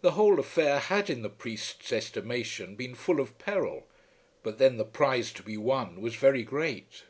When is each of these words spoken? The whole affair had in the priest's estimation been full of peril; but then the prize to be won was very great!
The 0.00 0.12
whole 0.12 0.40
affair 0.40 0.78
had 0.78 1.10
in 1.10 1.20
the 1.20 1.28
priest's 1.28 1.92
estimation 1.92 2.74
been 2.74 2.94
full 2.94 3.20
of 3.20 3.36
peril; 3.36 3.86
but 4.42 4.56
then 4.56 4.78
the 4.78 4.84
prize 4.86 5.30
to 5.34 5.42
be 5.42 5.58
won 5.58 6.00
was 6.00 6.14
very 6.16 6.42
great! 6.42 7.02